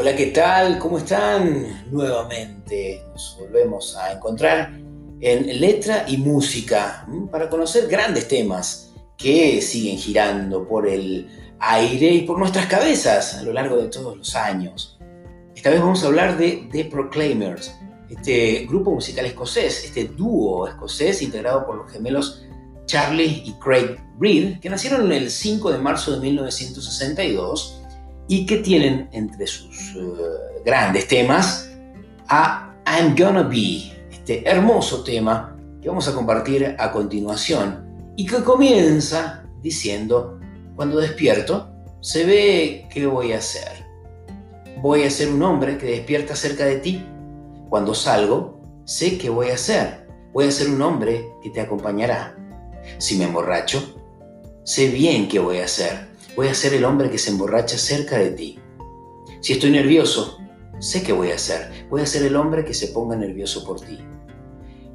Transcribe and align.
Hola, 0.00 0.14
¿qué 0.14 0.26
tal? 0.26 0.78
¿Cómo 0.78 0.98
están? 0.98 1.88
Nuevamente 1.90 3.02
nos 3.10 3.36
volvemos 3.36 3.96
a 3.96 4.12
encontrar 4.12 4.78
en 5.18 5.60
letra 5.60 6.04
y 6.06 6.18
música 6.18 7.04
para 7.32 7.50
conocer 7.50 7.88
grandes 7.88 8.28
temas 8.28 8.92
que 9.16 9.60
siguen 9.60 9.98
girando 9.98 10.68
por 10.68 10.86
el 10.86 11.28
aire 11.58 12.12
y 12.12 12.20
por 12.20 12.38
nuestras 12.38 12.66
cabezas 12.66 13.38
a 13.38 13.42
lo 13.42 13.52
largo 13.52 13.76
de 13.76 13.88
todos 13.88 14.16
los 14.16 14.36
años. 14.36 15.00
Esta 15.56 15.70
vez 15.70 15.80
vamos 15.80 16.04
a 16.04 16.06
hablar 16.06 16.38
de 16.38 16.68
The 16.70 16.84
Proclaimers, 16.84 17.74
este 18.08 18.66
grupo 18.68 18.92
musical 18.92 19.26
escocés, 19.26 19.84
este 19.84 20.04
dúo 20.04 20.68
escocés 20.68 21.22
integrado 21.22 21.66
por 21.66 21.74
los 21.74 21.90
gemelos 21.90 22.44
Charlie 22.86 23.42
y 23.44 23.52
Craig 23.54 23.96
Reed, 24.20 24.60
que 24.60 24.70
nacieron 24.70 25.10
el 25.10 25.28
5 25.28 25.72
de 25.72 25.78
marzo 25.78 26.12
de 26.12 26.20
1962 26.20 27.82
y 28.28 28.44
que 28.44 28.58
tienen 28.58 29.08
entre 29.12 29.46
sus 29.46 29.96
eh, 29.96 30.62
grandes 30.64 31.08
temas 31.08 31.70
a 32.28 32.74
I'm 32.86 33.16
Gonna 33.16 33.42
Be, 33.42 33.90
este 34.12 34.48
hermoso 34.48 35.02
tema 35.02 35.56
que 35.80 35.88
vamos 35.88 36.06
a 36.08 36.14
compartir 36.14 36.76
a 36.78 36.92
continuación 36.92 38.12
y 38.16 38.26
que 38.26 38.42
comienza 38.44 39.44
diciendo, 39.62 40.38
cuando 40.76 41.00
despierto, 41.00 41.70
se 42.00 42.24
ve 42.24 42.88
qué 42.92 43.06
voy 43.06 43.32
a 43.32 43.38
hacer. 43.38 43.86
Voy 44.82 45.02
a 45.02 45.10
ser 45.10 45.30
un 45.30 45.42
hombre 45.42 45.78
que 45.78 45.86
despierta 45.86 46.36
cerca 46.36 46.64
de 46.64 46.78
ti. 46.78 47.04
Cuando 47.68 47.94
salgo, 47.94 48.60
sé 48.84 49.18
qué 49.18 49.30
voy 49.30 49.50
a 49.50 49.54
hacer. 49.54 50.06
Voy 50.32 50.46
a 50.46 50.52
ser 50.52 50.68
un 50.68 50.80
hombre 50.82 51.28
que 51.42 51.50
te 51.50 51.60
acompañará. 51.60 52.36
Si 52.98 53.16
me 53.16 53.24
emborracho, 53.24 53.82
sé 54.64 54.88
bien 54.88 55.28
qué 55.28 55.38
voy 55.38 55.58
a 55.58 55.64
hacer 55.64 56.07
voy 56.38 56.46
a 56.46 56.54
ser 56.54 56.72
el 56.72 56.84
hombre 56.84 57.10
que 57.10 57.18
se 57.18 57.32
emborracha 57.32 57.76
cerca 57.76 58.16
de 58.16 58.30
ti. 58.30 58.60
Si 59.40 59.54
estoy 59.54 59.72
nervioso, 59.72 60.38
sé 60.78 61.02
qué 61.02 61.12
voy 61.12 61.32
a 61.32 61.34
hacer. 61.34 61.88
Voy 61.90 62.00
a 62.00 62.06
ser 62.06 62.22
el 62.22 62.36
hombre 62.36 62.64
que 62.64 62.74
se 62.74 62.86
ponga 62.86 63.16
nervioso 63.16 63.64
por 63.64 63.80
ti. 63.80 63.98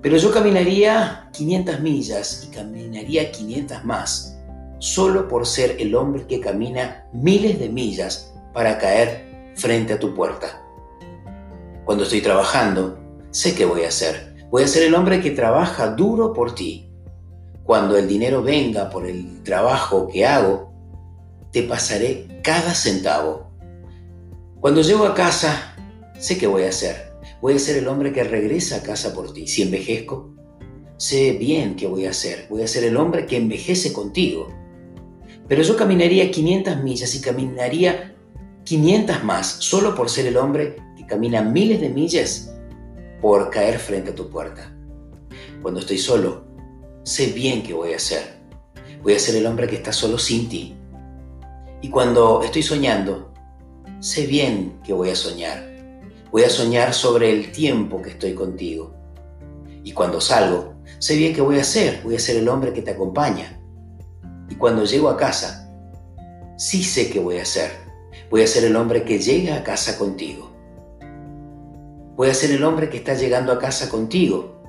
Pero 0.00 0.18
yo 0.18 0.30
caminaría 0.30 1.28
500 1.32 1.80
millas 1.80 2.44
y 2.46 2.54
caminaría 2.54 3.32
500 3.32 3.84
más, 3.84 4.38
solo 4.78 5.26
por 5.26 5.44
ser 5.44 5.74
el 5.80 5.96
hombre 5.96 6.28
que 6.28 6.38
camina 6.38 7.08
miles 7.12 7.58
de 7.58 7.68
millas 7.68 8.32
para 8.54 8.78
caer 8.78 9.52
frente 9.56 9.94
a 9.94 9.98
tu 9.98 10.14
puerta. 10.14 10.62
Cuando 11.84 12.04
estoy 12.04 12.20
trabajando, 12.20 13.00
sé 13.32 13.56
qué 13.56 13.64
voy 13.64 13.82
a 13.82 13.88
hacer. 13.88 14.46
Voy 14.48 14.62
a 14.62 14.68
ser 14.68 14.84
el 14.84 14.94
hombre 14.94 15.20
que 15.20 15.32
trabaja 15.32 15.88
duro 15.88 16.32
por 16.32 16.54
ti. 16.54 16.88
Cuando 17.64 17.98
el 17.98 18.06
dinero 18.06 18.44
venga 18.44 18.88
por 18.90 19.06
el 19.06 19.42
trabajo 19.42 20.06
que 20.06 20.24
hago, 20.24 20.71
te 21.52 21.62
pasaré 21.62 22.40
cada 22.42 22.74
centavo. 22.74 23.50
Cuando 24.60 24.80
llego 24.80 25.04
a 25.04 25.14
casa, 25.14 25.76
sé 26.18 26.38
qué 26.38 26.46
voy 26.46 26.62
a 26.62 26.70
hacer. 26.70 27.12
Voy 27.42 27.54
a 27.54 27.58
ser 27.58 27.76
el 27.76 27.88
hombre 27.88 28.12
que 28.12 28.24
regresa 28.24 28.76
a 28.76 28.82
casa 28.82 29.12
por 29.12 29.34
ti. 29.34 29.46
Si 29.46 29.60
envejezco, 29.62 30.34
sé 30.96 31.32
bien 31.32 31.76
qué 31.76 31.86
voy 31.86 32.06
a 32.06 32.10
hacer. 32.10 32.46
Voy 32.48 32.62
a 32.62 32.66
ser 32.66 32.84
el 32.84 32.96
hombre 32.96 33.26
que 33.26 33.36
envejece 33.36 33.92
contigo. 33.92 34.48
Pero 35.46 35.62
yo 35.62 35.76
caminaría 35.76 36.30
500 36.30 36.82
millas 36.82 37.14
y 37.14 37.20
caminaría 37.20 38.16
500 38.64 39.24
más 39.24 39.46
solo 39.46 39.94
por 39.94 40.08
ser 40.08 40.26
el 40.26 40.38
hombre 40.38 40.76
que 40.96 41.06
camina 41.06 41.42
miles 41.42 41.80
de 41.80 41.90
millas 41.90 42.54
por 43.20 43.50
caer 43.50 43.78
frente 43.78 44.12
a 44.12 44.14
tu 44.14 44.30
puerta. 44.30 44.74
Cuando 45.60 45.80
estoy 45.80 45.98
solo, 45.98 46.46
sé 47.02 47.26
bien 47.26 47.62
qué 47.62 47.74
voy 47.74 47.92
a 47.92 47.96
hacer. 47.96 48.40
Voy 49.02 49.14
a 49.14 49.18
ser 49.18 49.34
el 49.34 49.46
hombre 49.46 49.66
que 49.66 49.76
está 49.76 49.92
solo 49.92 50.16
sin 50.16 50.48
ti 50.48 50.76
y 51.82 51.90
cuando 51.90 52.44
estoy 52.44 52.62
soñando, 52.62 53.32
sé 53.98 54.26
bien 54.28 54.78
que 54.84 54.92
voy 54.92 55.10
a 55.10 55.16
soñar. 55.16 55.68
Voy 56.30 56.44
a 56.44 56.48
soñar 56.48 56.94
sobre 56.94 57.32
el 57.32 57.50
tiempo 57.50 58.00
que 58.00 58.10
estoy 58.10 58.34
contigo. 58.34 58.94
Y 59.82 59.90
cuando 59.92 60.20
salgo, 60.20 60.74
sé 61.00 61.16
bien 61.16 61.34
qué 61.34 61.40
voy 61.40 61.58
a 61.58 61.62
hacer. 61.62 62.00
Voy 62.04 62.14
a 62.14 62.20
ser 62.20 62.36
el 62.36 62.48
hombre 62.48 62.72
que 62.72 62.82
te 62.82 62.92
acompaña. 62.92 63.60
Y 64.48 64.54
cuando 64.54 64.84
llego 64.84 65.08
a 65.08 65.16
casa, 65.16 65.68
sí 66.56 66.84
sé 66.84 67.10
qué 67.10 67.18
voy 67.18 67.38
a 67.38 67.42
hacer. 67.42 67.72
Voy 68.30 68.42
a 68.42 68.46
ser 68.46 68.62
el 68.62 68.76
hombre 68.76 69.02
que 69.02 69.18
llega 69.18 69.56
a 69.56 69.64
casa 69.64 69.98
contigo. 69.98 70.52
Voy 72.14 72.28
a 72.28 72.34
ser 72.34 72.52
el 72.52 72.62
hombre 72.62 72.90
que 72.90 72.98
está 72.98 73.14
llegando 73.14 73.50
a 73.50 73.58
casa 73.58 73.88
contigo. 73.88 74.62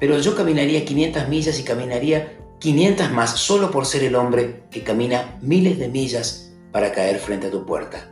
Pero 0.00 0.18
yo 0.18 0.34
caminaría 0.34 0.84
500 0.84 1.28
millas 1.28 1.60
y 1.60 1.62
caminaría 1.62 2.36
500 2.60 3.12
más 3.12 3.38
solo 3.38 3.70
por 3.70 3.86
ser 3.86 4.04
el 4.04 4.16
hombre 4.16 4.64
que 4.70 4.82
camina 4.82 5.38
miles 5.40 5.78
de 5.78 5.88
millas 5.88 6.52
para 6.72 6.92
caer 6.92 7.18
frente 7.18 7.46
a 7.46 7.50
tu 7.50 7.64
puerta. 7.64 8.08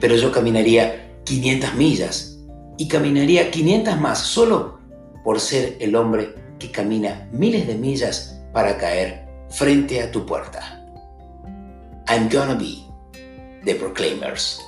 Pero 0.00 0.16
yo 0.16 0.30
caminaría 0.30 1.18
500 1.24 1.74
millas 1.74 2.38
y 2.76 2.88
caminaría 2.88 3.50
500 3.50 4.00
más 4.00 4.18
solo 4.18 4.78
por 5.24 5.40
ser 5.40 5.76
el 5.80 5.96
hombre 5.96 6.34
que 6.58 6.70
camina 6.70 7.28
miles 7.32 7.66
de 7.66 7.74
millas 7.74 8.42
para 8.52 8.76
caer 8.76 9.26
frente 9.48 10.02
a 10.02 10.10
tu 10.10 10.26
puerta. 10.26 10.80
I'm 12.08 12.28
gonna 12.28 12.54
be 12.54 12.84
the 13.64 13.74
Proclaimers. 13.74 14.60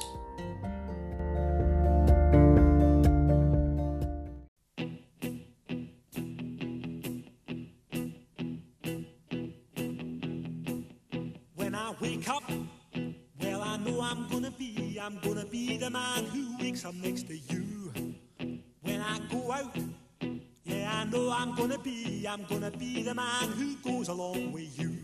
Wake 12.01 12.29
up, 12.29 12.43
well, 13.41 13.63
I 13.63 13.77
know 13.77 14.01
I'm 14.01 14.29
gonna 14.29 14.51
be, 14.51 14.99
I'm 15.01 15.19
gonna 15.21 15.45
be 15.45 15.77
the 15.77 15.91
man 15.91 16.25
who 16.27 16.57
wakes 16.59 16.85
up 16.85 16.95
next 16.95 17.29
to 17.29 17.37
you. 17.37 17.93
When 18.83 19.01
I 19.01 19.21
go 19.31 19.53
out, 19.53 19.77
yeah, 20.65 20.91
I 20.93 21.05
know 21.05 21.31
I'm 21.31 21.55
gonna 21.55 21.79
be, 21.79 22.27
I'm 22.27 22.45
gonna 22.45 22.71
be 22.71 23.03
the 23.03 23.15
man 23.15 23.53
who 23.53 23.77
goes 23.77 24.09
along 24.09 24.53
with 24.53 24.79
you. 24.79 24.97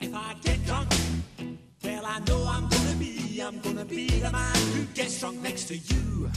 If 0.00 0.14
I 0.14 0.34
get 0.42 0.64
drunk, 0.66 0.88
well, 1.82 2.04
I 2.06 2.18
know 2.20 2.44
I'm 2.46 2.68
gonna 2.68 2.96
be, 2.98 3.40
I'm 3.40 3.58
gonna 3.60 3.84
be 3.84 4.08
the 4.08 4.30
man 4.30 4.56
who 4.74 4.84
gets 4.94 5.20
drunk 5.20 5.40
next 5.42 5.64
to 5.68 5.76
you. 5.76 6.30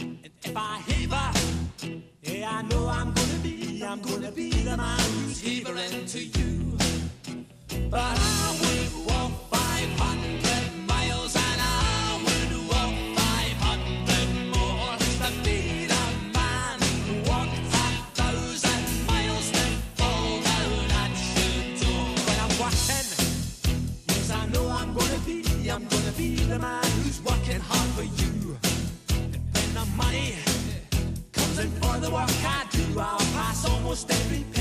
And 0.00 0.30
if 0.42 0.56
I 0.56 0.78
heaver, 0.86 1.32
yeah, 2.22 2.50
I 2.50 2.62
know 2.62 2.88
I'm 2.88 3.12
gonna 3.12 3.38
be, 3.42 3.82
I'm 3.84 4.00
gonna 4.00 4.32
be 4.32 4.50
the 4.50 4.76
man 4.76 4.98
who's 4.98 5.40
heavering 5.42 6.06
to 6.06 6.24
you. 6.24 6.78
But 7.90 8.00
I 8.00 8.57
Comes 31.32 31.58
in 31.58 31.70
for 31.80 31.98
the 31.98 32.10
walk. 32.10 32.30
I 32.44 32.66
do, 32.70 33.00
I'll 33.00 33.18
pass 33.34 33.64
almost 33.68 34.10
every 34.10 34.57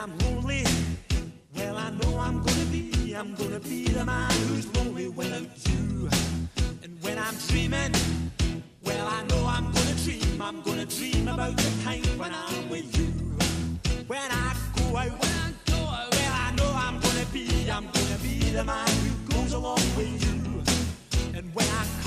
I'm 0.00 0.16
lonely, 0.18 0.64
well, 1.56 1.76
I 1.76 1.90
know 1.90 2.20
I'm 2.20 2.40
gonna 2.40 2.64
be, 2.66 3.14
I'm 3.14 3.34
gonna 3.34 3.58
be 3.58 3.88
the 3.88 4.04
man 4.04 4.30
who's 4.46 4.72
lonely 4.76 5.08
without 5.08 5.48
you. 5.68 6.08
And 6.84 7.02
when 7.02 7.18
I'm 7.18 7.34
dreaming, 7.48 7.92
well, 8.84 9.08
I 9.08 9.24
know 9.24 9.44
I'm 9.44 9.72
gonna 9.72 9.94
dream, 10.04 10.40
I'm 10.40 10.62
gonna 10.62 10.86
dream 10.86 11.26
about 11.26 11.56
the 11.56 11.82
time 11.82 12.04
when 12.16 12.32
I'm 12.32 12.68
with 12.70 12.96
you. 12.96 13.06
When 14.06 14.30
I 14.30 14.54
go 14.76 14.96
out, 14.96 15.10
when 15.10 15.32
I 15.32 15.52
go 15.66 15.76
out, 15.76 16.10
well, 16.12 16.32
I 16.32 16.54
know 16.56 16.72
I'm 16.76 17.00
gonna 17.00 17.26
be, 17.32 17.68
I'm 17.68 17.86
gonna 17.90 18.18
be 18.22 18.38
the 18.50 18.62
man 18.62 18.88
who 18.88 19.34
goes 19.34 19.52
along 19.52 19.82
with 19.96 20.14
you. 20.24 21.36
And 21.36 21.52
when 21.56 21.66
I 21.66 21.97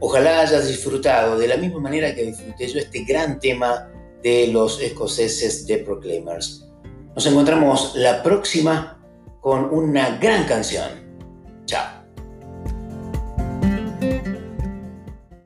Ojalá 0.00 0.40
hayas 0.40 0.66
disfrutado 0.66 1.38
de 1.38 1.46
la 1.46 1.56
misma 1.56 1.80
manera 1.80 2.14
que 2.14 2.24
disfruté 2.24 2.68
yo 2.68 2.78
este 2.78 3.04
gran 3.04 3.38
tema 3.38 3.90
de 4.22 4.48
los 4.48 4.80
escoceses 4.80 5.66
de 5.66 5.78
Proclaimers. 5.78 6.66
Nos 7.14 7.26
encontramos 7.26 7.92
la 7.96 8.22
próxima 8.22 8.98
con 9.40 9.72
una 9.72 10.16
gran 10.18 10.44
canción. 10.44 10.88
Chao. 11.66 11.99